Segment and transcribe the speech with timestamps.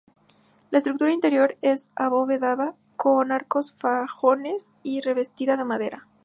[0.71, 6.07] La estructura interior es abovedada con arcos fajones y revestida de madera.